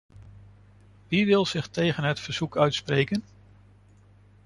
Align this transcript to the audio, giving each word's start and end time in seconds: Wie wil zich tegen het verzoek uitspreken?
Wie 1.09 1.25
wil 1.27 1.45
zich 1.45 1.67
tegen 1.67 2.03
het 2.03 2.19
verzoek 2.19 2.57
uitspreken? 2.57 3.23